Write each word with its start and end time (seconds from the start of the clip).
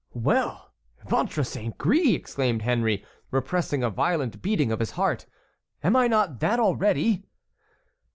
"Well! 0.15 0.73
Ventre 1.07 1.43
saint 1.43 1.77
gris!" 1.77 2.15
exclaimed 2.15 2.63
Henry, 2.63 3.05
repressing 3.29 3.83
a 3.83 3.91
violent 3.91 4.41
beating 4.41 4.71
of 4.71 4.79
his 4.79 4.89
heart; 4.97 5.27
"am 5.83 5.95
I 5.95 6.07
not 6.07 6.39
that 6.39 6.59
already?" 6.59 7.21